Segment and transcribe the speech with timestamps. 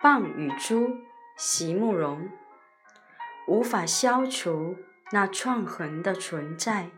[0.00, 0.98] 蚌与珠，
[1.36, 2.28] 席慕容。
[3.48, 4.76] 无法消除
[5.10, 6.90] 那创痕的存在，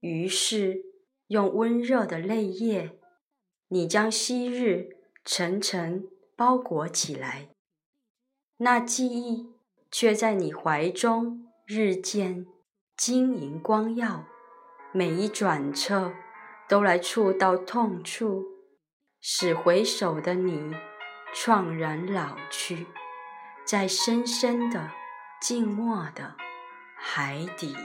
[0.00, 0.82] 于是
[1.28, 2.98] 用温热的泪液，
[3.68, 7.48] 你将昔日层层包裹起来。
[8.56, 9.52] 那记忆
[9.90, 12.46] 却在你怀中日渐
[12.96, 14.24] 晶莹光耀，
[14.92, 16.12] 每一转侧
[16.68, 18.42] 都来触到痛处，
[19.20, 20.74] 使回首的你。
[21.38, 22.86] 怆然老去，
[23.66, 24.90] 在深深的、
[25.38, 26.34] 静默的
[26.96, 27.76] 海底。